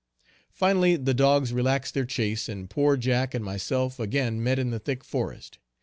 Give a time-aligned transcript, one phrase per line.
[0.51, 4.79] Finally the dogs relaxed their chase and poor Jack and myself again met in the
[4.79, 5.59] thick forest.